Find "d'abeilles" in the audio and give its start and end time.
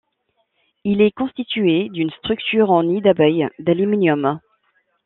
3.03-3.47